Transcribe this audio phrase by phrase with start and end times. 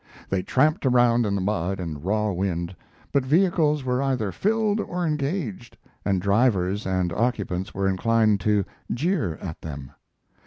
[0.29, 2.75] They tramped around in the mud and raw wind,
[3.11, 9.35] but vehicles were either filled or engaged, and drivers and occupants were inclined to jeer
[9.39, 9.91] at them.